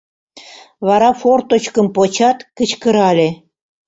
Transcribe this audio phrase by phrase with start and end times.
[0.87, 3.29] Вара форточкым почат, кычкырале: